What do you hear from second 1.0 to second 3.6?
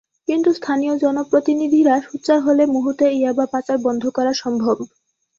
জনপ্রতিনিধিরা সোচ্চার হলে মুহূর্তে ইয়াবা